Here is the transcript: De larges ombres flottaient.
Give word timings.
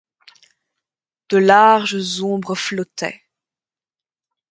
De 1.29 1.37
larges 1.37 2.21
ombres 2.23 2.55
flottaient. 2.55 3.21